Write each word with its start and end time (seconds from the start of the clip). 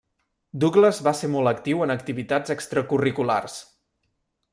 Douglas 0.61 1.01
va 1.07 1.13
ser 1.19 1.29
molt 1.33 1.51
actiu 1.51 1.83
en 1.87 1.93
activitats 1.97 2.55
extracurriculars. 2.57 3.59